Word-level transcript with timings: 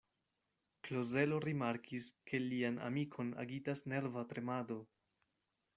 Klozelo 0.87 1.37
rimarkis, 1.45 2.07
ke 2.31 2.41
lian 2.47 2.81
amikon 2.89 3.31
agitas 3.45 3.87
nerva 3.93 4.27
tremado. 4.35 4.85